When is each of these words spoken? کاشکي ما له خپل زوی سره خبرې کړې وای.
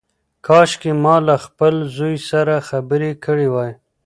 کاشکي 0.45 0.91
ما 1.03 1.15
له 1.27 1.35
خپل 1.45 1.73
زوی 1.95 2.15
سره 2.29 2.55
خبرې 2.69 3.11
کړې 3.25 3.47
وای. 3.53 3.71